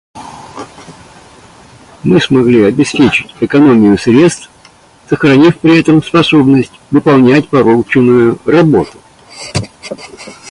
Мы 2.01 2.19
смогли 2.19 2.63
обеспечить 2.63 3.35
экономию 3.39 3.99
средств, 3.99 4.49
сохранив 5.07 5.59
при 5.59 5.79
этом 5.79 6.01
способность 6.01 6.71
выполнять 6.89 7.49
порученную 7.49 8.39
работу. 8.45 8.97